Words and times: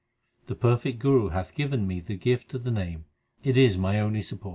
The 0.47 0.55
perfect 0.55 0.97
Guru 0.97 1.27
hath 1.29 1.53
given 1.53 1.85
me 1.85 1.99
the 1.99 2.17
gift 2.17 2.55
of 2.55 2.63
the 2.63 2.71
Name; 2.71 3.05
it 3.43 3.55
is 3.55 3.77
my 3.77 3.99
only 3.99 4.23
support. 4.23 4.49